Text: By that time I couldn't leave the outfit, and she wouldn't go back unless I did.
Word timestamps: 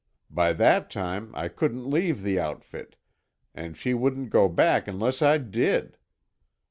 By 0.31 0.53
that 0.53 0.89
time 0.89 1.29
I 1.35 1.47
couldn't 1.47 1.87
leave 1.87 2.23
the 2.23 2.39
outfit, 2.39 2.95
and 3.53 3.77
she 3.77 3.93
wouldn't 3.93 4.31
go 4.31 4.49
back 4.49 4.87
unless 4.87 5.21
I 5.21 5.37
did. 5.37 5.95